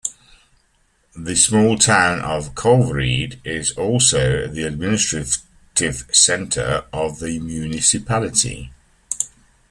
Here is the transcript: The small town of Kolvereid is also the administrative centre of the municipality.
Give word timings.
The 1.15 1.35
small 1.35 1.77
town 1.77 2.21
of 2.21 2.55
Kolvereid 2.55 3.37
is 3.45 3.69
also 3.77 4.47
the 4.47 4.63
administrative 4.63 6.07
centre 6.11 6.85
of 6.91 7.19
the 7.19 7.37
municipality. 7.37 8.71